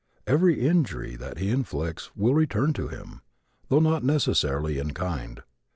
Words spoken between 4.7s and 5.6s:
in kind.